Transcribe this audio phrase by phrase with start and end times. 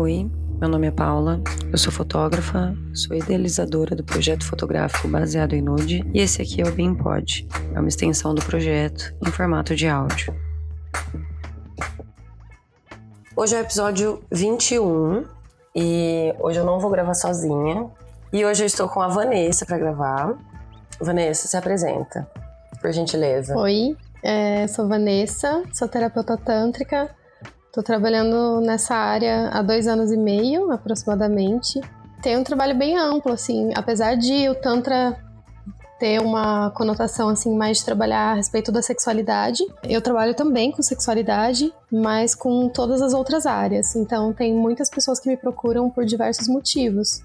[0.00, 5.60] Oi, meu nome é Paula, eu sou fotógrafa, sou idealizadora do projeto fotográfico baseado em
[5.60, 9.86] nude e esse aqui é o BeamPod, é uma extensão do projeto em formato de
[9.86, 10.34] áudio.
[13.36, 15.26] Hoje é o episódio 21
[15.76, 17.90] e hoje eu não vou gravar sozinha.
[18.32, 20.34] E hoje eu estou com a Vanessa para gravar.
[20.98, 22.26] Vanessa, se apresenta,
[22.80, 23.54] por gentileza.
[23.54, 23.94] Oi,
[24.24, 27.19] é, sou Vanessa, sou terapeuta tântrica.
[27.70, 31.80] Estou trabalhando nessa área há dois anos e meio, aproximadamente.
[32.20, 35.16] Tem um trabalho bem amplo, assim, apesar de o Tantra
[35.96, 39.62] ter uma conotação assim mais de trabalhar a respeito da sexualidade.
[39.84, 43.94] Eu trabalho também com sexualidade, mas com todas as outras áreas.
[43.94, 47.22] Então tem muitas pessoas que me procuram por diversos motivos.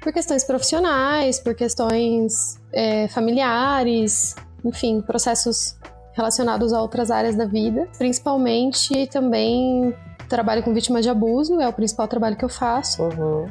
[0.00, 4.34] Por questões profissionais, por questões é, familiares,
[4.64, 5.76] enfim, processos
[6.16, 7.86] relacionados a outras áreas da vida.
[7.98, 9.94] Principalmente também
[10.28, 13.02] trabalho com vítimas de abuso, é o principal trabalho que eu faço.
[13.02, 13.48] Uhum.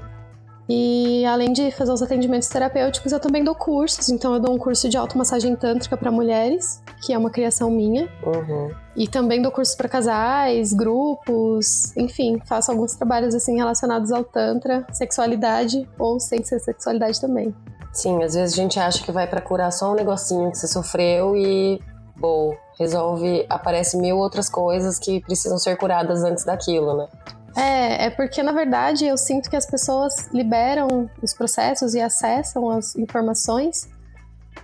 [0.68, 4.10] E além de fazer os atendimentos terapêuticos, eu também dou cursos.
[4.10, 8.10] Então, eu dou um curso de automassagem tântrica para mulheres, que é uma criação minha.
[8.26, 8.72] Uhum.
[8.96, 14.86] E também dou cursos para casais, grupos, enfim, faço alguns trabalhos assim relacionados ao tantra,
[14.92, 17.54] sexualidade ou sem ser sexualidade também.
[17.94, 20.68] Sim, às vezes a gente acha que vai para curar só um negocinho que você
[20.68, 21.80] sofreu e
[22.16, 27.08] bom, resolve, aparece mil outras coisas que precisam ser curadas antes daquilo, né?
[27.56, 32.70] É, é porque na verdade eu sinto que as pessoas liberam os processos e acessam
[32.70, 33.88] as informações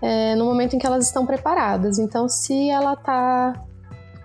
[0.02, 2.00] é, no momento em que elas estão preparadas.
[2.00, 3.54] Então, se ela tá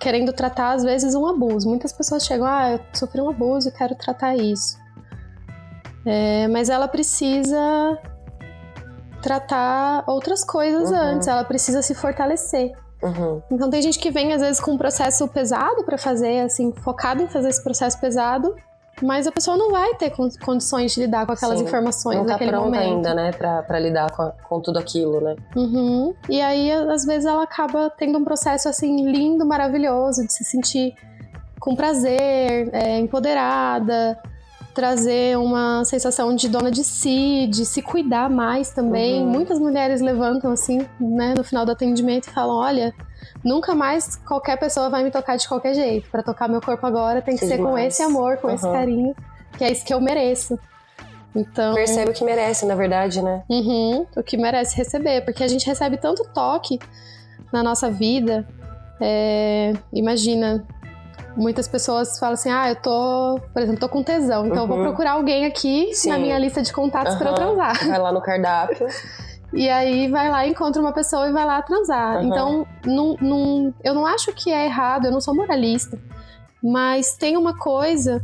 [0.01, 3.73] querendo tratar, às vezes, um abuso, muitas pessoas chegam, ah, eu sofri um abuso e
[3.73, 4.79] quero tratar isso.
[6.05, 7.99] É, mas ela precisa
[9.21, 10.97] tratar outras coisas Uhum.
[10.97, 12.73] antes, ela precisa se fortalecer.
[13.03, 13.43] Uhum.
[13.51, 17.23] Então tem gente que vem às vezes com um processo pesado pra fazer, assim, focado
[17.23, 18.55] em fazer esse processo pesado,
[19.03, 21.67] mas a pessoa não vai ter con- condições de lidar com aquelas Sim.
[21.67, 22.83] informações Não tá naquele pronta momento.
[22.83, 25.37] ainda, né, pra, pra lidar com, a- com tudo aquilo, né?
[25.55, 26.15] Uhum.
[26.31, 30.95] E aí, às vezes, ela acaba tendo um processo assim lindo, maravilhoso, de se sentir
[31.61, 34.19] com prazer, é, empoderada,
[34.77, 39.23] trazer uma sensação de dona de si, de se cuidar mais também.
[39.23, 39.31] Uhum.
[39.31, 42.95] Muitas mulheres levantam assim, né, no final do atendimento e falam: olha.
[43.45, 46.09] Nunca mais qualquer pessoa vai me tocar de qualquer jeito.
[46.11, 47.95] Pra tocar meu corpo agora tem que Que ser com demais.
[47.95, 48.73] esse amor, com esse Uhum.
[48.73, 49.15] carinho,
[49.57, 50.59] que é isso que eu mereço.
[51.35, 53.43] Então, Percebe o que merece, na verdade, né?
[53.49, 56.79] Uhum, o que merece receber, porque a gente recebe tanto toque
[57.53, 58.47] na nossa vida.
[59.01, 60.65] é, imagina,
[61.37, 64.79] muitas pessoas falam assim: ah, eu tô, por exemplo, tô com tesão, então eu vou
[64.79, 64.83] Uhum.
[64.85, 66.11] procurar alguém aqui Sim.
[66.11, 67.87] na minha lista de contatos pra eu transar.
[67.87, 68.87] Vai lá no cardápio.
[69.53, 72.17] E aí vai lá, encontra uma pessoa e vai lá transar.
[72.17, 72.25] Uhum.
[72.25, 75.97] Então, não, não- eu não acho que é errado, eu não sou moralista,
[76.63, 78.23] mas tem uma coisa.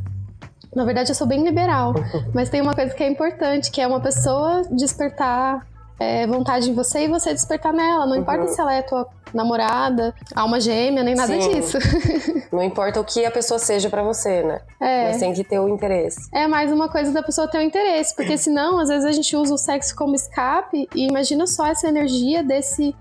[0.75, 1.95] Na verdade, eu sou bem liberal,
[2.34, 5.65] mas tem uma coisa que é importante, que é uma pessoa despertar
[6.03, 8.07] é, vontade em você e você despertar nela.
[8.07, 8.49] Não importa Uhum.
[8.49, 11.49] se ela é tua namorada, alma gêmea, nem nada Sim.
[11.49, 11.79] disso.
[12.53, 14.61] Não importa o que a pessoa seja pra você, né?
[14.81, 15.09] É.
[15.09, 16.29] Mas tem que ter o interesse.
[16.35, 19.35] É mais uma coisa da pessoa ter um interesse, porque senão, às vezes, a gente
[19.35, 22.95] usa o sexo como escape e imagina só essa energia desse,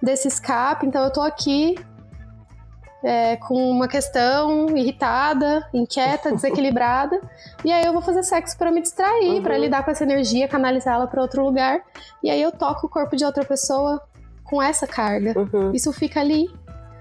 [0.00, 0.86] desse escape.
[0.86, 1.74] Então, eu tô aqui
[3.02, 7.20] é, com uma questão irritada, inquieta, desequilibrada,
[7.64, 9.42] e aí eu vou fazer sexo pra me distrair, Uhum.
[9.42, 11.80] pra lidar com essa energia, canalizá-la pra outro lugar,
[12.22, 14.00] e aí eu toco o corpo de outra pessoa
[14.44, 15.34] com essa carga.
[15.38, 15.72] Uhum.
[15.72, 16.48] Isso fica ali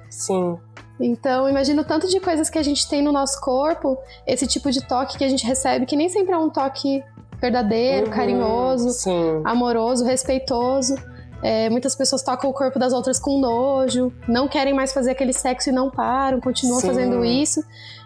[0.10, 0.58] Sim.
[1.00, 4.72] então, imagina o tanto de coisas que a gente tem no nosso corpo, esse tipo
[4.72, 7.04] de toque que a gente recebe, que nem sempre é um toque
[7.40, 8.14] verdadeiro, Uhum.
[8.14, 9.42] carinhoso, Sim.
[9.44, 10.96] amoroso, respeitoso.
[11.44, 15.34] É, muitas pessoas tocam o corpo das outras com nojo, não querem mais fazer aquele
[15.34, 16.88] sexo e não param, continuam Sim.
[16.88, 17.64] fazendo isso.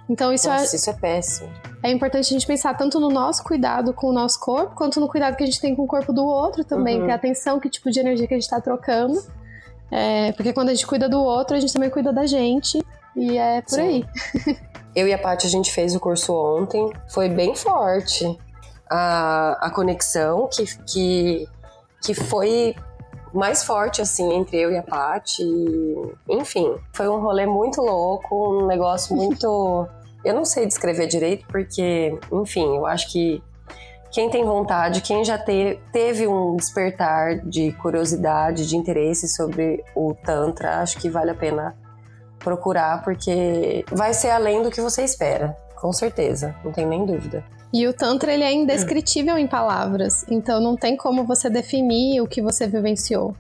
[0.10, 1.50] Então, isso é, Nossa, isso é péssimo.
[1.84, 5.08] é importante a gente pensar tanto no nosso cuidado com o nosso corpo, quanto no
[5.08, 7.08] cuidado que a gente tem com o corpo do outro também, Uhum.
[7.08, 9.20] ter atenção que tipo de energia que a gente está trocando.
[9.92, 12.84] É, porque quando a gente cuida do outro, a gente também cuida da gente.
[13.16, 13.82] E é por Sim.
[13.82, 14.06] aí.
[14.96, 16.90] Eu e a Paty, a gente fez o curso ontem.
[17.10, 18.38] Foi bem forte
[18.90, 21.48] a, a conexão que, que,
[22.02, 22.76] que foi
[23.36, 25.44] mais forte, assim, entre eu e a Paty.
[26.30, 29.88] Enfim, foi um rolê muito louco, um negócio muito...
[30.24, 33.44] eu não sei descrever direito, porque, enfim, eu acho que
[34.12, 40.14] quem tem vontade, quem já te- teve um despertar de curiosidade, de interesse sobre o
[40.14, 41.76] Tantra, acho que vale a pena
[42.40, 47.44] procurar, porque vai ser além do que você espera, com certeza, não tem nem dúvida.
[47.76, 50.26] E o Tantra, ele é indescritível em palavras.
[50.30, 53.36] Então, não tem como você definir o que você vivenciou.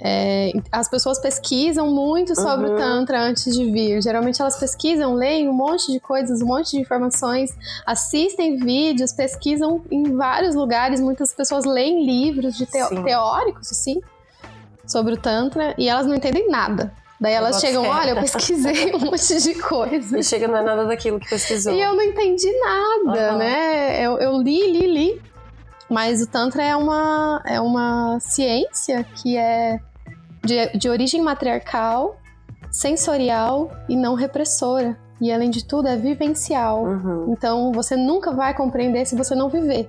[0.00, 2.74] É, as pessoas pesquisam muito sobre uhum.
[2.74, 4.02] o Tantra antes de vir.
[4.02, 7.56] Geralmente elas pesquisam, leem um monte de coisas, um monte de informações,
[7.86, 11.00] assistem vídeos, pesquisam em vários lugares.
[11.00, 14.00] Muitas pessoas leem livros de teo teóricos, assim,
[14.84, 16.92] sobre o Tantra e elas não entendem nada.
[17.24, 20.18] Daí elas chegam, olha, eu pesquisei um monte de coisa.
[20.18, 21.72] E chega, não é nada daquilo que pesquisou.
[21.72, 23.38] E eu não entendi nada, uhum.
[23.38, 24.04] né?
[24.04, 25.22] Eu, eu li, li, li.
[25.88, 29.80] Mas o Tantra é uma, é uma ciência que é
[30.44, 32.20] de, de origem matriarcal,
[32.70, 34.94] sensorial e não repressora.
[35.18, 36.84] E além de tudo, é vivencial.
[36.84, 37.32] Uhum.
[37.32, 39.88] Então você nunca vai compreender se você não viver.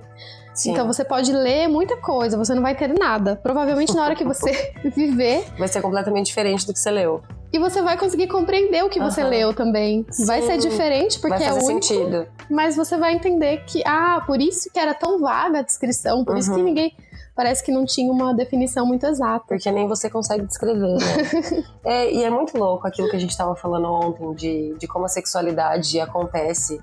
[0.56, 0.72] Sim.
[0.72, 3.36] Então você pode ler muita coisa, você não vai ter nada.
[3.36, 5.44] Provavelmente na hora que você viver.
[5.58, 7.22] Vai ser completamente diferente do que você leu.
[7.52, 9.10] E você vai conseguir compreender o que uhum.
[9.10, 10.04] você leu também.
[10.10, 10.24] Sim.
[10.24, 11.84] Vai ser diferente porque vai fazer é único.
[11.84, 12.26] sentido.
[12.50, 16.32] Mas você vai entender que, ah, por isso que era tão vaga a descrição, por
[16.32, 16.38] uhum.
[16.38, 16.64] isso que uhum.
[16.64, 16.96] ninguém
[17.34, 19.44] parece que não tinha uma definição muito exata.
[19.46, 21.64] Porque nem você consegue descrever, né?
[21.84, 25.04] é, e é muito louco aquilo que a gente estava falando ontem de, de como
[25.04, 26.80] a sexualidade acontece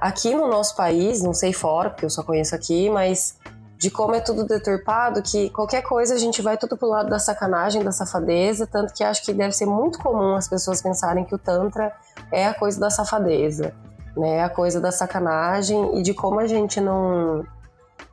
[0.00, 3.36] aqui no nosso país, não sei fora, porque eu só conheço aqui, mas
[3.80, 7.18] de como é tudo deturpado, que qualquer coisa a gente vai tudo pro lado da
[7.18, 11.34] sacanagem, da safadeza, tanto que acho que deve ser muito comum as pessoas pensarem que
[11.34, 11.90] o Tantra
[12.30, 13.72] é a coisa da safadeza,
[14.14, 14.42] né?
[14.42, 17.42] A coisa da sacanagem e de como a gente não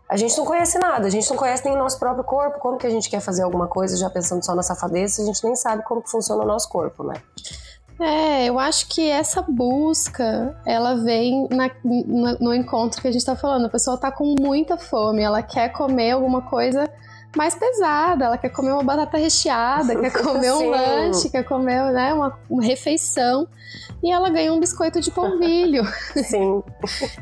[0.10, 2.78] a gente não conhece nada, a gente não conhece nem o nosso próprio corpo, como
[2.78, 5.54] que a gente quer fazer alguma coisa já pensando só na safadeza, a gente nem
[5.54, 7.16] sabe como que funciona o nosso corpo, né?
[8.00, 13.26] É, eu acho que essa busca, ela vem na, no, no encontro que a gente
[13.26, 13.66] tá falando.
[13.66, 16.88] A pessoa tá com muita fome, ela quer comer alguma coisa
[17.36, 22.14] mais pesada, ela quer comer uma batata recheada, quer comer um lanche, quer comer né,
[22.14, 23.48] uma, uma, refeição.
[24.02, 25.84] E ela ganha um biscoito de polvilho.
[26.24, 26.64] Sim.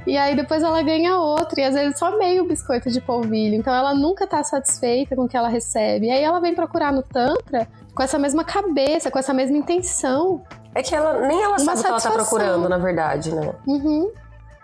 [0.05, 3.55] e aí depois ela ganha outro, e às vezes só meio biscoito de polvilho.
[3.55, 6.07] Então ela nunca tá satisfeita com o que ela recebe.
[6.07, 10.43] E aí ela vem procurar no Tantra com essa mesma cabeça, com essa mesma intenção.
[10.75, 13.53] É que ela nem ela sabe o que ela tá procurando, na verdade, né?
[13.65, 14.11] Uhum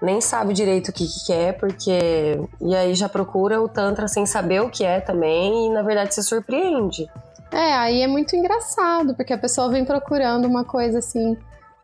[0.02, 2.42] nem sabe direito o que, que quer, porque.
[2.60, 6.16] E aí já procura o Tantra sem saber o que é também, e na verdade
[6.16, 7.08] se surpreende.
[7.52, 11.38] É, aí é muito engraçado, porque a pessoa vem procurando uma coisa assim,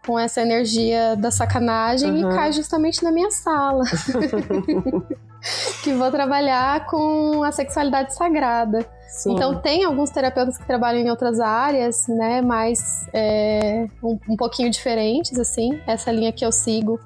[0.06, 2.32] com essa energia da sacanagem uhum.
[2.32, 3.84] e cai justamente na minha sala.
[5.84, 8.86] que vou trabalhar com a sexualidade sagrada.
[9.08, 9.34] Sim.
[9.34, 14.70] Então tem alguns terapeutas que trabalham em outras áreas, né, mais é, um, um pouquinho
[14.70, 15.80] diferentes, assim.
[15.88, 17.00] Essa linha que eu sigo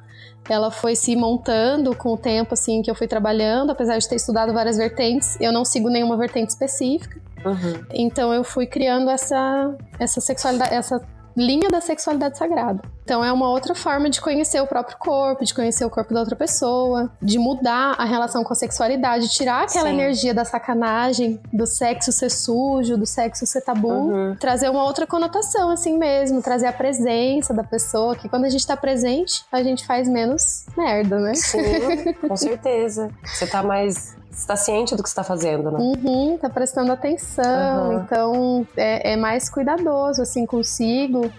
[0.50, 4.16] ela foi se montando com o tempo assim que eu fui trabalhando, apesar de ter
[4.16, 7.20] estudado várias vertentes, eu não sigo nenhuma vertente específica.
[7.46, 7.86] Uhum.
[7.94, 11.02] Então eu fui criando essa essa sexualidade, essa
[11.36, 12.82] linha da sexualidade sagrada.
[13.04, 16.20] Então é uma outra forma de conhecer o próprio corpo, de conhecer o corpo da
[16.20, 19.96] outra pessoa, de mudar a relação com a sexualidade, tirar aquela Sim.
[19.96, 24.36] energia da sacanagem, do sexo ser sujo, do sexo ser tabu, uhum.
[24.40, 28.66] trazer uma outra conotação assim mesmo, trazer a presença da pessoa, que quando a gente
[28.66, 31.34] tá presente, a gente faz menos merda, né?
[31.34, 33.10] Sim, com certeza.
[33.26, 35.80] Você tá mais está ciente do que está fazendo, né?
[35.80, 38.02] Uhum, tá prestando atenção, uhum.
[38.02, 41.32] então é, é, mais cuidadoso assim consigo.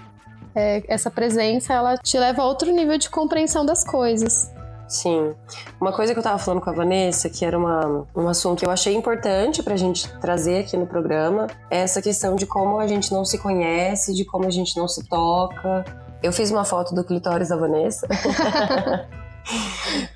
[0.55, 4.50] É, essa presença ela te leva a outro nível de compreensão das coisas.
[4.87, 5.35] Sim.
[5.81, 8.67] Uma coisa que eu tava falando com a Vanessa, que era uma, um assunto que
[8.67, 12.87] eu achei importante pra gente trazer aqui no programa, é essa questão de como a
[12.87, 15.83] gente não se conhece, de como a gente não se toca.
[16.23, 18.06] Eu fiz uma foto do clitóris da Vanessa.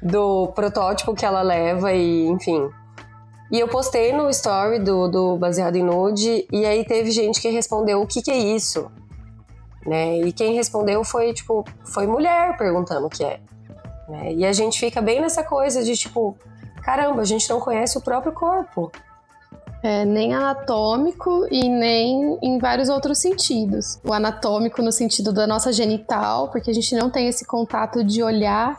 [0.02, 2.68] do protótipo que ela leva e, enfim.
[3.50, 7.48] E eu postei no story do, do Baseado em Nude e aí teve gente que
[7.48, 8.90] respondeu o que, que é isso,
[9.86, 10.18] né?
[10.18, 13.40] E quem respondeu foi, tipo, foi mulher perguntando o que é.
[14.08, 14.34] Né?
[14.34, 16.36] E a gente fica bem nessa coisa de, tipo,
[16.82, 18.90] caramba, a gente não conhece o próprio corpo.
[19.82, 24.00] É, nem anatômico e nem em vários outros sentidos.
[24.02, 28.22] O anatômico no sentido da nossa genital, porque a gente não tem esse contato de
[28.22, 28.76] olhar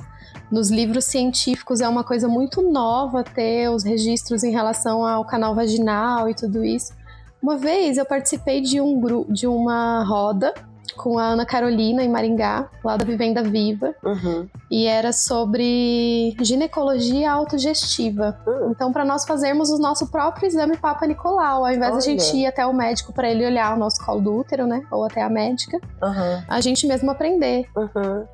[0.51, 5.53] nos livros científicos é uma coisa muito nova ter os registros em relação ao canal
[5.53, 6.93] vaginal e tudo isso.
[7.41, 10.53] Uma vez eu participei de um grupo, de uma roda
[10.95, 14.49] com a Ana Carolina em Maringá, lá da Vivenda Viva, uhum.
[14.69, 18.37] e era sobre ginecologia autogestiva.
[18.45, 18.71] Uhum.
[18.71, 22.47] Então, para nós fazermos o nosso próprio exame Papa Nicolau, ao invés da gente ir
[22.47, 25.29] até o médico para ele olhar o nosso colo do útero, né, ou até a
[25.29, 26.43] médica, uhum.
[26.47, 27.69] a gente mesmo aprender.
[27.75, 28.25] Uhum.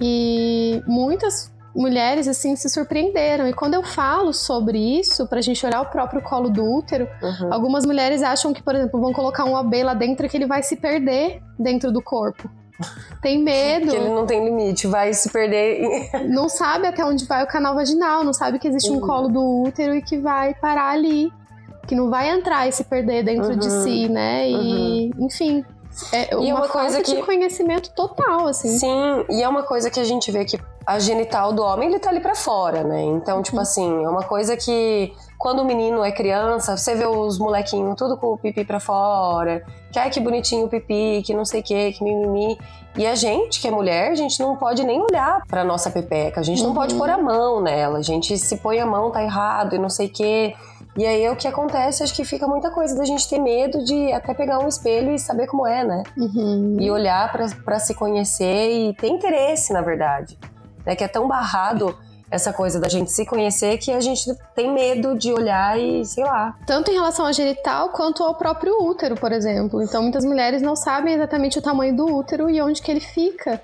[0.00, 3.48] E muitas mulheres assim se surpreenderam.
[3.48, 7.52] E quando eu falo sobre isso, pra gente olhar o próprio colo do útero, uhum.
[7.52, 10.62] algumas mulheres acham que, por exemplo, vão colocar um AB lá dentro que ele vai
[10.62, 12.48] se perder dentro do corpo.
[13.20, 13.90] Tem medo.
[13.90, 16.10] que ele não tem limite, vai se perder.
[16.28, 18.98] não sabe até onde vai o canal vaginal, não sabe que existe uhum.
[18.98, 21.30] um colo do útero e que vai parar ali.
[21.86, 23.58] que não vai entrar e se perder dentro Uhum.
[23.58, 24.48] de si, né?
[24.48, 25.64] E, enfim,
[26.12, 28.78] é uma, E uma coisa coisa de que- conhecimento total, assim.
[28.78, 31.98] Sim, e é uma coisa que a gente vê que a genital do homem, ele
[31.98, 33.02] tá ali pra fora, né?
[33.02, 37.38] Então, tipo assim, é uma coisa que quando o menino é criança, você vê os
[37.38, 41.44] molequinhos tudo com o pipi pra fora, que ai que bonitinho o pipi, que não
[41.44, 42.58] sei o que, que mimimi.
[42.96, 46.40] E a gente, que é mulher, a gente não pode nem olhar pra nossa pepeca,
[46.40, 46.74] a gente não Uhum.
[46.74, 49.88] pode pôr a mão nela, a gente se põe a mão, tá errado e não
[49.88, 50.54] sei o que.
[50.96, 53.82] E aí é o que acontece, acho que fica muita coisa da gente ter medo
[53.82, 56.02] de até pegar um espelho e saber como é, né?
[56.18, 56.76] Uhum.
[56.78, 57.32] e olhar
[57.64, 60.38] pra se conhecer e ter interesse, na verdade.
[60.84, 60.94] Né?
[60.96, 61.96] Que é tão barrado
[62.30, 64.22] essa coisa da gente se conhecer que a gente
[64.54, 66.56] tem medo de olhar e, sei lá.
[66.66, 69.82] Tanto em relação à genital quanto ao próprio útero, por exemplo.
[69.82, 73.60] Então, muitas mulheres não sabem exatamente o tamanho do útero e onde que ele fica.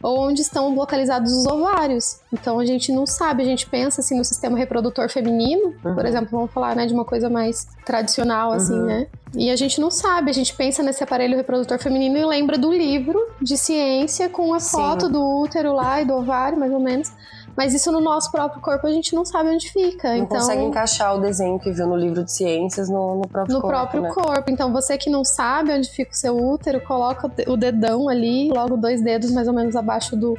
[0.00, 2.20] Ou onde estão localizados os ovários.
[2.32, 3.42] Então, a gente não sabe.
[3.42, 5.74] A gente pensa, assim, no sistema reprodutor feminino.
[5.84, 5.94] Uhum.
[5.94, 8.86] Por exemplo, vamos falar, né, de uma coisa mais tradicional, assim, Uhum.
[8.86, 9.06] né?
[9.34, 10.30] E a gente não sabe.
[10.30, 14.60] A gente pensa nesse aparelho reprodutor feminino e lembra do livro de ciência com a
[14.60, 14.70] Sim.
[14.72, 17.10] foto do útero lá e do ovário, mais ou menos.
[17.56, 20.08] Mas isso no nosso próprio corpo a gente não sabe onde fica.
[20.10, 20.38] Não então...
[20.38, 23.76] consegue encaixar o desenho que viu no livro de ciências no, no próprio no corpo.
[23.76, 24.10] próprio né?
[24.10, 24.50] corpo.
[24.50, 28.76] Então, você que não sabe onde fica o seu útero, coloca o dedão ali, logo
[28.76, 30.36] dois dedos mais ou menos abaixo do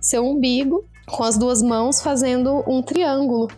[0.00, 3.48] seu umbigo, com as duas mãos fazendo um triângulo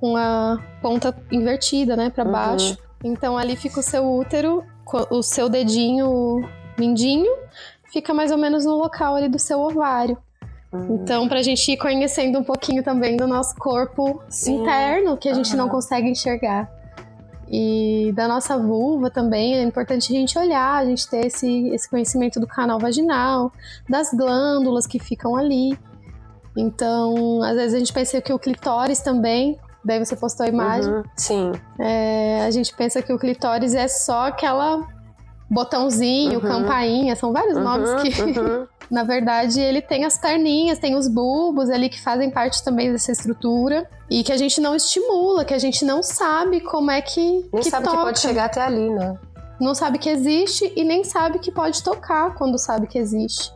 [0.00, 2.83] com a ponta invertida, né, para Uhum.
[3.04, 4.64] Então, ali fica o seu útero,
[5.10, 6.42] o seu dedinho
[6.78, 7.30] mindinho
[7.92, 10.18] fica mais ou menos no local ali do seu ovário.
[10.72, 10.96] Uhum.
[10.96, 14.56] Então, pra gente ir conhecendo um pouquinho também do nosso corpo Sim.
[14.56, 15.74] interno, que a gente não Aham.
[15.74, 16.68] consegue enxergar.
[17.48, 21.88] E da nossa vulva também é importante a gente olhar, a gente ter esse, esse
[21.88, 23.52] conhecimento do canal vaginal,
[23.88, 25.78] das glândulas que ficam ali.
[26.56, 30.92] Então, às vezes a gente pensa que o clitóris também, daí você postou a imagem,
[30.92, 31.02] Uhum.
[31.16, 31.52] Sim.
[31.78, 34.86] é, a gente pensa que o clitóris é só aquela
[35.50, 36.46] botãozinho, Uhum.
[36.48, 38.66] campainha, são vários nomes Uhum, que, uhum.
[38.90, 43.12] na verdade, ele tem as perninhas, tem os bulbos ali que fazem parte também dessa
[43.12, 47.48] estrutura e que a gente não estimula, que a gente não sabe como é que,
[47.52, 47.96] Nem que sabe toca.
[47.98, 49.16] que pode chegar até ali, né?
[49.60, 53.52] Não sabe que existe e nem sabe que pode tocar quando sabe que existe.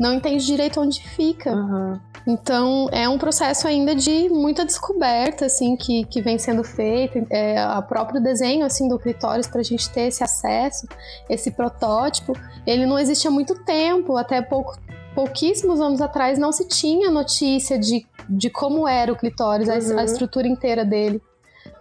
[0.00, 1.54] Não entende direito onde fica.
[1.54, 2.00] Uhum.
[2.26, 7.26] Então, é um processo ainda de muita descoberta, assim, que, que vem sendo feito.
[7.30, 10.86] É, o próprio desenho, assim, do clitóris para a gente ter esse acesso,
[11.28, 12.32] esse protótipo,
[12.66, 14.16] ele não existe há muito tempo.
[14.16, 14.76] Até pouco,
[15.14, 19.98] pouquíssimos anos atrás não se tinha notícia de, de como era o clitóris, a- Uhum.
[19.98, 21.20] a, estrutura inteira dele.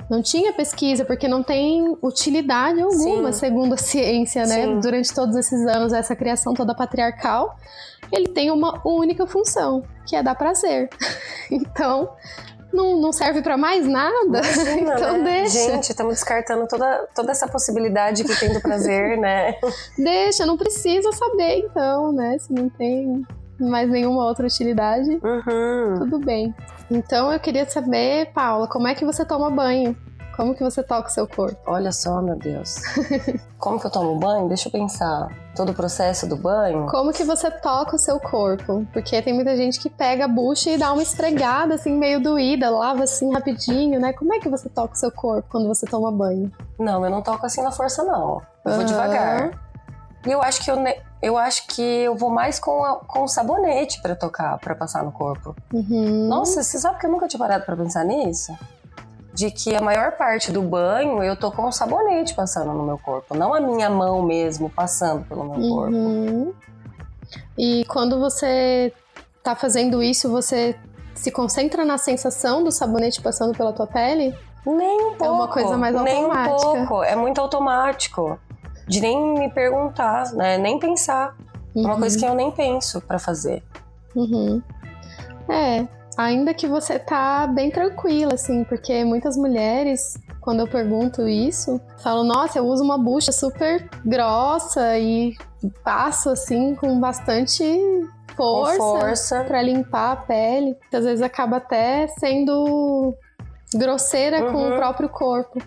[0.10, 3.40] Não tinha pesquisa, porque não tem utilidade alguma, Sim.
[3.40, 4.64] segundo a ciência, né?
[4.66, 4.80] Sim.
[4.80, 7.56] Durante todos esses anos, essa criação toda patriarcal,
[8.12, 10.90] ele tem uma única função, que é dar prazer.
[11.52, 12.10] Então,
[12.72, 14.40] não, não serve pra mais nada.
[14.40, 15.24] Imagina, então né?
[15.42, 15.72] deixa.
[15.72, 19.56] Gente, estamos descartando toda, toda essa possibilidade que tem do prazer, né?
[19.98, 22.38] Deixa, não precisa saber, então, né?
[22.38, 23.26] Se não tem
[23.60, 25.96] mais nenhuma outra utilidade, Uhum.
[25.98, 26.54] tudo bem.
[26.92, 29.96] Então eu queria saber, Paula, como é que você toma banho?
[30.36, 31.58] Como que você toca o seu corpo?
[31.66, 32.82] Olha só, meu Deus.
[33.60, 34.48] Como que eu tomo banho?
[34.48, 35.28] Deixa eu pensar.
[35.54, 36.88] Todo o processo do banho?
[36.88, 38.88] Como que você toca o seu corpo?
[38.94, 42.70] Porque tem muita gente que pega a bucha e dá uma esfregada, assim, meio doída,
[42.70, 44.14] lava assim rapidinho, né?
[44.14, 46.50] Como é que você toca o seu corpo quando você toma banho?
[46.80, 48.42] Não, eu não toco assim na força, não.
[48.64, 48.86] Eu vou Aham.
[48.86, 49.52] devagar.
[50.26, 53.24] E eu acho que eu, ne- eu acho que eu vou mais com, a- com
[53.24, 55.56] o sabonete pra tocar, pra passar no corpo.
[55.74, 56.28] Uhum.
[56.28, 58.58] Nossa, você sabe que eu nunca tinha parado pra pensar nisso?
[59.34, 62.98] De que a maior parte do banho eu tô com o sabonete passando no meu
[62.98, 65.96] corpo, não a minha mão mesmo passando pelo meu corpo.
[65.96, 66.54] Uhum.
[67.58, 68.92] E quando você
[69.44, 70.76] tá fazendo isso, você
[71.14, 74.34] se concentra na sensação do sabonete passando pela tua pele?
[74.66, 75.26] Nem um pouco.
[75.26, 76.86] É uma coisa mais Nem um automática.
[76.86, 77.04] pouco.
[77.04, 78.40] É muito automático.
[78.90, 80.58] De nem me perguntar, né?
[80.58, 81.36] Nem pensar.
[81.76, 82.00] É uma Uhum.
[82.00, 83.62] coisa que eu nem penso pra fazer.
[84.16, 84.62] Uhum.
[85.48, 91.80] É, ainda que você tá bem tranquila, assim, porque muitas mulheres, quando eu pergunto isso,
[92.02, 95.36] falam, nossa, eu uso uma bucha super grossa e
[95.84, 97.64] passo assim com bastante
[98.36, 99.44] força, Com força.
[99.44, 100.76] pra limpar a pele.
[100.92, 103.14] Às vezes acaba até sendo
[103.76, 104.74] grosseira com Uhum.
[104.74, 105.60] o próprio corpo.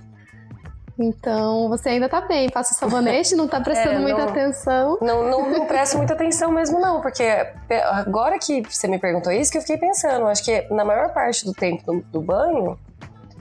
[0.99, 4.99] Então, você ainda tá bem, passa o sabonete, não tá prestando É, muita não- atenção.
[5.01, 7.25] Não, não, não presto muita atenção mesmo, não, porque
[7.91, 10.27] agora que você me perguntou isso, que eu fiquei pensando.
[10.27, 12.79] Acho que na maior parte do tempo do, do banho,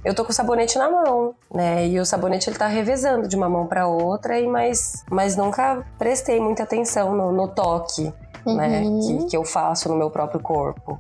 [0.04, 1.88] eu tô com o sabonete na mão, né?
[1.88, 5.86] E o sabonete ele tá revezando de uma mão pra outra, e mas, mas nunca
[6.00, 8.12] prestei muita atenção no, no toque,
[8.46, 8.82] né?
[8.82, 9.20] Uhum.
[9.20, 11.00] Que, que eu faço no meu próprio corpo.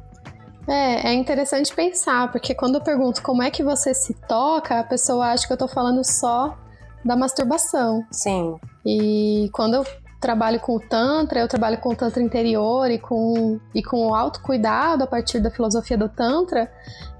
[0.68, 4.84] É, é interessante pensar, porque quando eu pergunto como é que você se toca, a
[4.84, 6.58] pessoa acha que eu tô falando só
[7.03, 8.06] da masturbação.
[8.12, 8.56] Sim.
[8.86, 9.86] E quando eu
[10.20, 14.15] trabalho com o Tantra, eu trabalho com o Tantra interior e com, e com o
[14.15, 16.72] autocuidado a partir da filosofia do Tantra,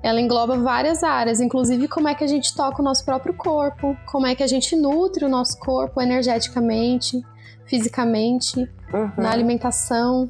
[0.03, 3.98] ela engloba várias áreas, inclusive como é que a gente toca o nosso próprio corpo,
[4.05, 7.19] como é que a gente nutre o nosso corpo energeticamente,
[7.65, 8.60] fisicamente,
[8.93, 9.12] uhum.
[9.17, 10.29] na alimentação.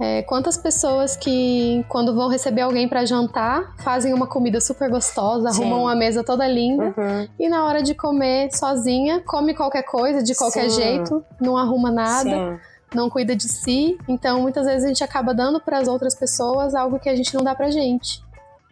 [0.00, 5.50] É, quantas pessoas que, quando vão receber alguém para jantar, fazem uma comida super gostosa,
[5.50, 5.62] Sim.
[5.62, 7.28] arrumam uma mesa toda linda, uhum.
[7.38, 10.80] e na hora de comer sozinha, come qualquer coisa, de qualquer Sim.
[10.80, 12.30] jeito, não arruma nada.
[12.30, 12.58] Sim.
[12.94, 16.74] Não cuida de si, então muitas vezes a gente acaba dando para as outras pessoas
[16.74, 18.24] algo que a gente não dá pra gente.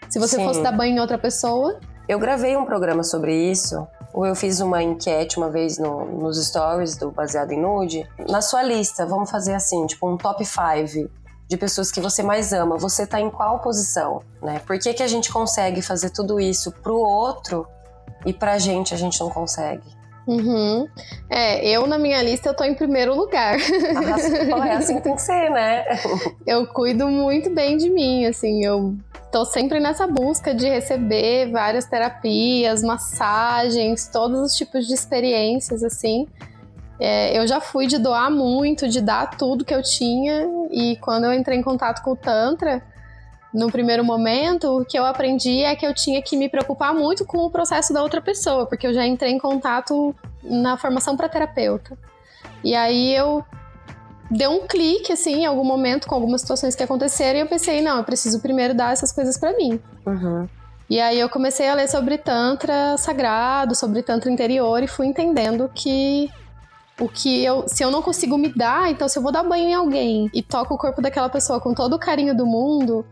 [0.09, 1.79] Se você fosse dar banho em outra pessoa.
[2.09, 6.43] Eu gravei um programa sobre isso ou eu fiz uma enquete uma vez no, nos
[6.43, 8.09] stories do Baseado em Nude.
[8.27, 11.11] Na sua lista, vamos fazer assim, tipo um top 5
[11.47, 12.79] de pessoas que você mais ama.
[12.79, 14.59] Você tá em qual posição, né?
[14.67, 17.67] Por que, que a gente consegue fazer tudo isso pro outro
[18.25, 19.85] e pra gente a gente não consegue?
[20.27, 20.89] Uhum.
[21.29, 23.59] É, eu na minha lista eu tô em primeiro lugar.
[24.57, 25.85] Ah, é assim que tem que ser, né?
[26.47, 28.97] eu cuido muito bem de mim, assim, eu
[29.37, 36.27] tô sempre nessa busca de receber várias terapias, massagens, todos os tipos de experiências, assim.
[36.99, 41.25] É, eu já fui de doar muito, de dar tudo que eu tinha, e quando
[41.25, 42.83] eu entrei em contato com o Tantra,
[43.53, 47.27] no primeiro momento, o que eu aprendi é que eu tinha que me preocupar muito
[47.27, 51.29] com o processo da outra pessoa, porque eu já entrei em contato na formação para
[51.29, 51.95] terapeuta.
[52.65, 53.45] E aí eu
[54.31, 57.81] deu um clique, assim, em algum momento, com algumas situações que aconteceram, e eu pensei,
[57.81, 59.81] não, eu preciso primeiro dar essas coisas para mim.
[60.05, 60.49] Uhum.
[60.89, 65.71] E aí eu comecei a ler sobre Tantra sagrado, sobre Tantra interior, e fui entendendo
[65.75, 66.31] que
[67.01, 69.69] o que eu, se eu não consigo me dar, então se eu vou dar banho
[69.69, 73.05] em alguém e toco o corpo daquela pessoa com todo o carinho do mundo,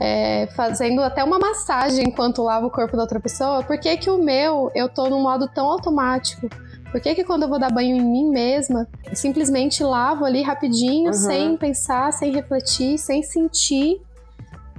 [0.00, 4.10] é, fazendo até uma massagem enquanto lavo o corpo da outra pessoa, por que que
[4.10, 6.48] o meu eu tô num modo tão automático?
[6.90, 11.08] Por que, que quando eu vou dar banho em mim mesma, simplesmente lavo ali rapidinho,
[11.08, 11.12] uhum.
[11.12, 14.00] sem pensar, sem refletir, sem sentir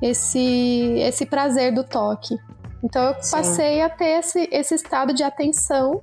[0.02, 2.36] esse, esse prazer do toque?
[2.84, 3.32] Então eu Sim.
[3.32, 6.02] passei a ter esse, esse estado de atenção,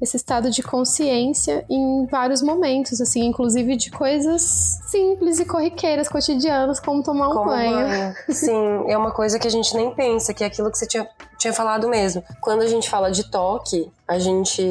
[0.00, 4.42] esse estado de consciência em vários momentos, assim, inclusive de coisas
[4.86, 7.88] simples e corriqueiras, cotidianas, como tomar um como banho.
[7.88, 8.14] banho.
[8.28, 11.08] Sim, é uma coisa que a gente nem pensa, que é aquilo que você tinha,
[11.38, 12.22] tinha falado mesmo.
[12.40, 14.62] Quando a gente fala de toque, a gente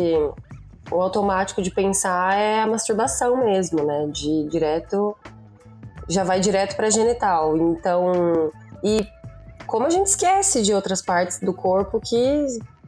[0.92, 4.08] o automático de pensar é a masturbação mesmo, né?
[4.08, 5.16] De direto.
[6.08, 7.58] Já vai direto pra genital.
[7.58, 8.52] Então.
[8.84, 9.08] E
[9.66, 12.46] como a gente esquece de outras partes do corpo que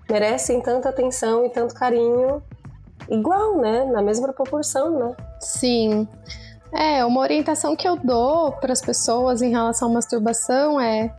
[0.10, 2.44] merecem tanta atenção e tanto carinho
[3.10, 3.86] igual, né?
[3.86, 5.16] Na mesma proporção, né?
[5.40, 6.08] Sim.
[6.74, 11.14] É, uma orientação que eu dou para as pessoas em relação à masturbação é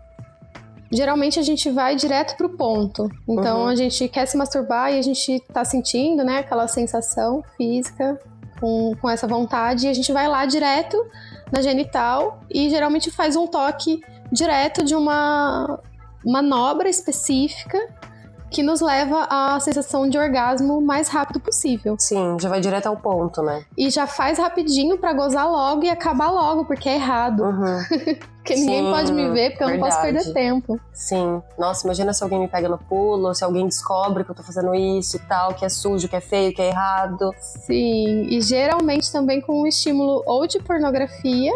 [0.95, 3.09] geralmente a gente vai direto pro ponto.
[3.29, 3.69] Então uhum.
[3.69, 8.19] a gente quer se masturbar e a gente tá sentindo, né, aquela sensação física
[8.61, 10.97] com, com essa vontade e a gente vai lá direto
[11.53, 14.01] na genital e geralmente faz um toque
[14.33, 15.81] direto de uma
[16.25, 17.79] manobra específica
[18.51, 21.97] que nos leva à sensação de orgasmo mais rápido possível.
[21.99, 23.65] Sim, já vai direto ao ponto, né?
[23.77, 27.43] E já faz rapidinho para gozar logo e acabar logo, porque é errado.
[27.43, 28.25] Uhum.
[28.45, 29.73] porque Sim, ninguém pode me ver, porque verdade.
[29.73, 30.81] eu não posso perder tempo.
[30.93, 31.43] Sim.
[31.59, 34.75] Nossa, imagina se alguém me pega no pulo, se alguém descobre que eu tô fazendo
[34.75, 37.31] isso e tal, que é sujo, que é feio, que é errado.
[37.41, 41.53] Sim, e geralmente também com um estímulo ou de pornografia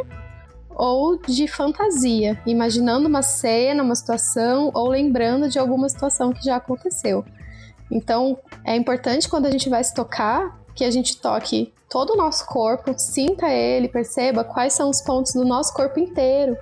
[0.71, 6.57] ou de fantasia, imaginando uma cena, uma situação ou lembrando de alguma situação que já
[6.57, 7.23] aconteceu.
[7.91, 12.17] Então, é importante quando a gente vai se tocar que a gente toque todo o
[12.17, 16.57] nosso corpo, sinta ele, perceba quais são os pontos do nosso corpo inteiro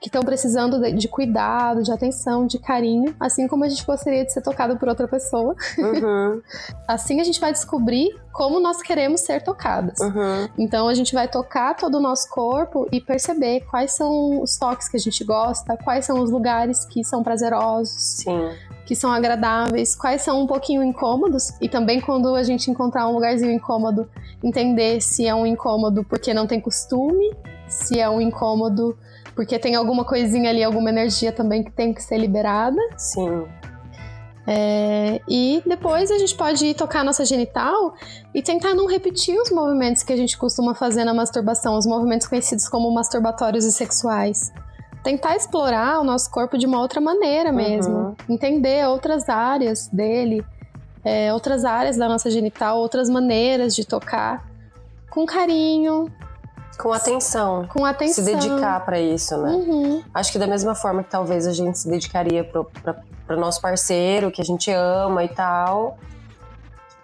[0.00, 4.24] que estão precisando de, de, cuidado, de atenção, de carinho, assim como a gente gostaria
[4.24, 5.54] de ser tocado por outra pessoa.
[5.76, 6.40] Uhum.
[6.86, 9.98] assim a gente vai descobrir como nós queremos ser tocadas.
[9.98, 10.48] Uhum.
[10.56, 14.88] Então a gente vai tocar todo o nosso corpo e perceber quais são os toques
[14.88, 18.22] que a gente gosta, quais são os lugares que são prazerosos.
[18.22, 18.50] Sim
[18.88, 23.12] que são agradáveis, quais são um pouquinho incômodos, e também quando a gente encontrar um
[23.12, 24.08] lugarzinho incômodo,
[24.42, 24.67] entender
[25.00, 27.34] se é um incômodo porque não tem costume,
[27.66, 28.96] se é um incômodo
[29.34, 32.80] porque tem alguma coisinha ali, alguma energia também que tem que ser liberada.
[32.96, 33.44] Sim.
[34.50, 37.92] É, e depois a gente pode ir tocar nossa genital
[38.34, 42.26] e tentar não repetir os movimentos que a gente costuma fazer na masturbação, os movimentos
[42.26, 44.50] conhecidos como masturbatórios e sexuais.
[45.04, 47.94] Tentar explorar o nosso corpo de uma outra maneira mesmo.
[47.94, 48.16] Uhum.
[48.26, 50.42] Entender outras áreas dele,
[51.04, 54.47] é, outras áreas da nossa genital, outras maneiras de tocar.
[55.18, 56.08] Com carinho,
[56.78, 57.66] com atenção.
[57.66, 58.24] Com atenção.
[58.24, 59.50] Se dedicar para isso, né?
[59.50, 60.04] Uhum.
[60.14, 62.70] Acho que da mesma forma que talvez a gente se dedicaria pro
[63.36, 65.98] nosso parceiro, que a gente ama e tal.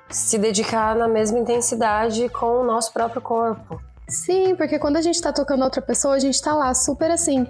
[0.08, 3.80] se dedicar na mesma intensidade com o nosso próprio corpo.
[4.08, 7.44] Sim, porque quando a gente tá tocando outra pessoa, a gente tá lá super assim,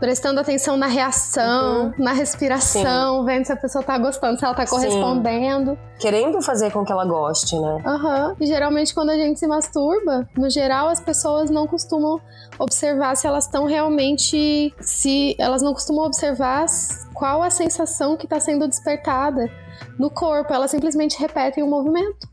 [0.00, 1.94] prestando atenção na reação, uhum.
[1.98, 3.26] na respiração, Sim.
[3.26, 5.72] vendo se a pessoa tá gostando, se ela tá correspondendo.
[5.72, 5.78] Sim.
[6.00, 7.82] Querendo fazer com que ela goste, né?
[7.84, 8.28] Aham.
[8.28, 8.36] Uhum.
[8.40, 12.18] E geralmente quando a gente se masturba, no geral as pessoas não costumam
[12.58, 14.74] observar se elas estão realmente.
[14.80, 16.64] se elas não costumam observar
[17.12, 19.50] qual a sensação que está sendo despertada
[19.98, 20.52] no corpo.
[20.52, 22.26] Elas simplesmente repetem o movimento.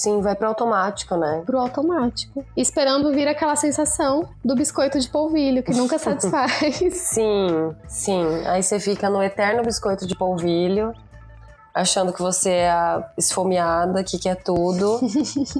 [0.00, 1.42] Sim, vai pro automático, né?
[1.44, 2.42] Pro automático.
[2.56, 6.80] Esperando vir aquela sensação do biscoito de polvilho, que nunca satisfaz.
[6.94, 8.24] sim, sim.
[8.46, 10.94] Aí você fica no eterno biscoito de polvilho,
[11.74, 15.00] achando que você é a esfomeada, que quer tudo.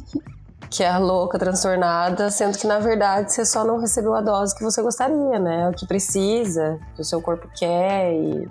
[0.70, 4.56] que é a louca, transtornada, sendo que na verdade você só não recebeu a dose
[4.56, 5.68] que você gostaria, né?
[5.68, 8.48] O que precisa, que o seu corpo quer e.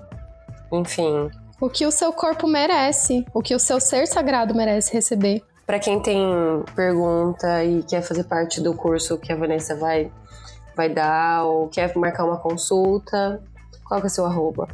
[0.71, 1.31] Enfim.
[1.59, 5.48] O que o seu corpo merece, o que o seu ser sagrado merece receber.
[5.69, 6.25] Para quem tem
[6.75, 10.11] pergunta e quer fazer parte do curso que a Vanessa vai,
[10.75, 13.39] vai dar ou quer marcar uma consulta,
[13.87, 14.67] qual que é o seu arroba?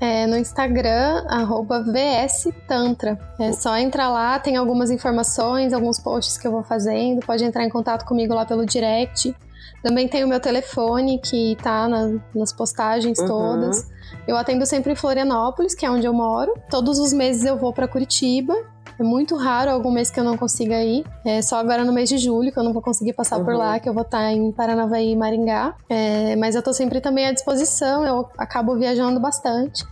[0.00, 3.18] É, no Instagram, arroba vstantra.
[3.40, 7.64] É só entrar lá, tem algumas informações, alguns posts que eu vou fazendo, pode entrar
[7.64, 9.34] em contato comigo lá pelo direct.
[9.82, 13.26] Também tem o meu telefone que tá na, nas postagens uhum.
[13.26, 13.90] todas.
[14.28, 16.54] Eu atendo sempre em Florianópolis, que é onde eu moro.
[16.70, 20.36] Todos os meses eu vou para Curitiba é muito raro algum mês que eu não
[20.36, 21.04] consiga ir.
[21.24, 23.44] É só agora no mês de julho que eu não vou conseguir passar uhum.
[23.44, 25.74] por lá, que eu vou estar em Paranavaí e Maringá.
[25.88, 29.84] É, mas eu tô sempre também à disposição, eu acabo viajando bastante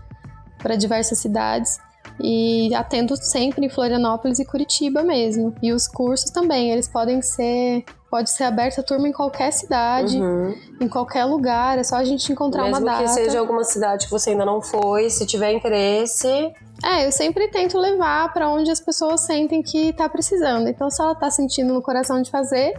[0.58, 1.78] para diversas cidades
[2.22, 5.54] e atendo sempre em Florianópolis e Curitiba mesmo.
[5.62, 10.20] E os cursos também, eles podem ser pode ser aberta a turma em qualquer cidade,
[10.20, 10.52] uhum.
[10.80, 13.02] em qualquer lugar, é só a gente encontrar Mesmo uma data.
[13.02, 16.52] Mesmo que seja alguma cidade que você ainda não foi, se tiver interesse,
[16.84, 20.68] é, eu sempre tento levar para onde as pessoas sentem que tá precisando.
[20.68, 22.74] Então, se ela tá sentindo no coração de fazer,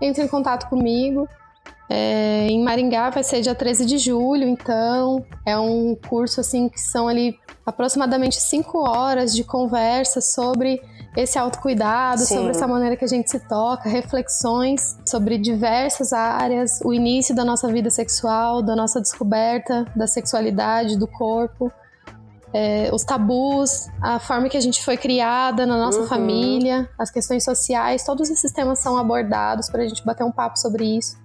[0.00, 1.28] entre em contato comigo.
[1.88, 6.80] É, em Maringá vai ser dia 13 de julho, então é um curso assim que
[6.80, 10.80] são ali aproximadamente 5 horas de conversa sobre
[11.14, 12.36] esse autocuidado, Sim.
[12.36, 17.44] sobre essa maneira que a gente se toca, reflexões sobre diversas áreas, o início da
[17.44, 21.70] nossa vida sexual, da nossa descoberta da sexualidade, do corpo
[22.54, 26.06] é, os tabus, a forma que a gente foi criada na nossa uhum.
[26.06, 30.56] família, as questões sociais, todos esses temas são abordados para a gente bater um papo
[30.56, 31.16] sobre isso.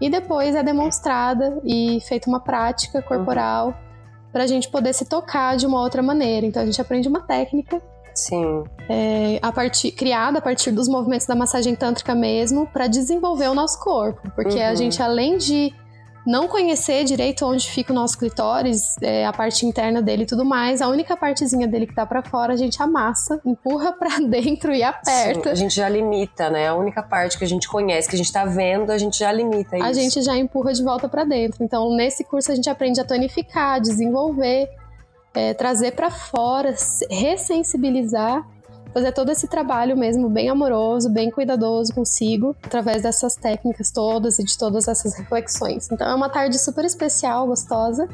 [0.00, 3.74] E depois é demonstrada e feita uma prática corporal uhum.
[4.32, 6.46] para a gente poder se tocar de uma outra maneira.
[6.46, 7.82] Então a gente aprende uma técnica
[8.14, 8.64] Sim.
[8.88, 13.54] É, a partir, criada a partir dos movimentos da massagem tântrica mesmo, para desenvolver o
[13.54, 14.20] nosso corpo.
[14.34, 14.66] Porque uhum.
[14.66, 15.72] a gente, além de
[16.26, 20.44] não conhecer direito onde fica o nosso clitóris, é, a parte interna dele e tudo
[20.44, 24.72] mais, a única partezinha dele que tá para fora a gente amassa, empurra para dentro
[24.72, 25.42] e aperta.
[25.42, 26.68] Sim, a gente já limita, né?
[26.68, 29.32] A única parte que a gente conhece, que a gente tá vendo, a gente já
[29.32, 29.86] limita isso.
[29.86, 31.64] A gente já empurra de volta para dentro.
[31.64, 34.68] Então, nesse curso a gente aprende a tonificar, desenvolver,
[35.34, 36.74] é, trazer para fora,
[37.10, 38.46] ressensibilizar
[38.92, 44.44] fazer todo esse trabalho mesmo bem amoroso, bem cuidadoso consigo, através dessas técnicas todas e
[44.44, 45.90] de todas essas reflexões.
[45.90, 48.08] Então é uma tarde super especial, gostosa.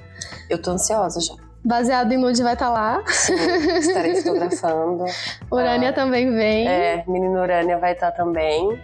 [0.48, 1.34] Eu tô ansiosa já.
[1.64, 3.02] Baseado em nude vai estar tá lá.
[3.08, 3.34] Sim,
[3.78, 5.04] estarei fotografando.
[5.50, 6.68] Urânia ah, também vem.
[6.68, 8.80] É, menina Urânia vai estar tá também.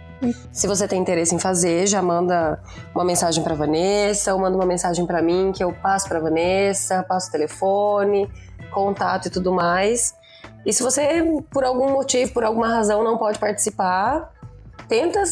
[0.51, 2.61] Se você tem interesse em fazer, já manda
[2.93, 7.03] uma mensagem para Vanessa ou manda uma mensagem para mim que eu passo para Vanessa,
[7.03, 8.29] passo o telefone,
[8.71, 10.13] contato e tudo mais.
[10.65, 14.31] E se você, por algum motivo, por alguma razão, não pode participar,
[14.87, 15.23] tenta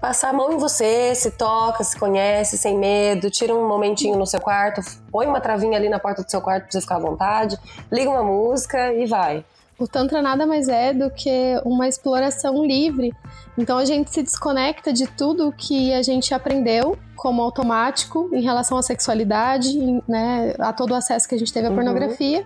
[0.00, 4.26] passar a mão em você, se toca, se conhece, sem medo, tira um momentinho no
[4.26, 7.00] seu quarto, põe uma travinha ali na porta do seu quarto pra você ficar à
[7.00, 7.58] vontade,
[7.90, 9.44] liga uma música e vai.
[9.78, 13.14] O Tantra nada mais é do que uma exploração livre.
[13.56, 18.78] Então a gente se desconecta de tudo que a gente aprendeu como automático em relação
[18.78, 19.76] à sexualidade,
[20.08, 21.76] né, a todo o acesso que a gente teve à uhum.
[21.76, 22.44] pornografia.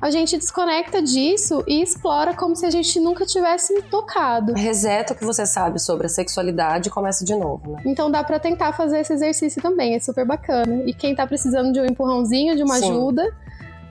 [0.00, 4.52] A gente desconecta disso e explora como se a gente nunca tivesse tocado.
[4.54, 7.82] Reseta o que você sabe sobre a sexualidade e começa de novo, né?
[7.86, 10.82] Então dá para tentar fazer esse exercício também, é super bacana.
[10.86, 12.90] E quem tá precisando de um empurrãozinho, de uma Sim.
[12.90, 13.34] ajuda,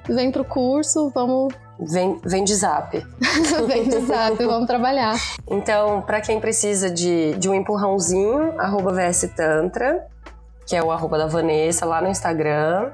[0.08, 2.96] vem pro curso, vamos Vem, vem de zap.
[3.68, 5.16] vem de zap, vamos trabalhar.
[5.50, 10.08] Então, para quem precisa de, de um empurrãozinho, arroba VS Tantra,
[10.68, 12.92] que é o arroba da Vanessa, lá no Instagram.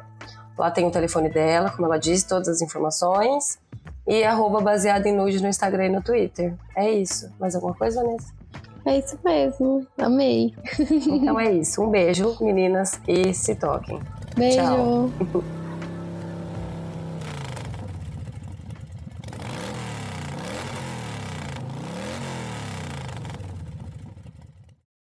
[0.58, 3.60] Lá tem o telefone dela, como ela disse, todas as informações.
[4.08, 6.54] E arroba baseado em nude no Instagram e no Twitter.
[6.76, 7.32] É isso.
[7.40, 8.34] Mais alguma coisa, Vanessa?
[8.86, 9.86] É isso mesmo.
[9.98, 10.56] Amei.
[10.80, 11.84] Então é isso.
[11.84, 14.02] Um beijo, meninas, e se toquem.
[14.36, 14.58] Beijo.
[14.58, 15.10] Tchau.